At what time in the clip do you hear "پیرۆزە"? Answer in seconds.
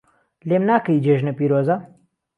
1.37-1.77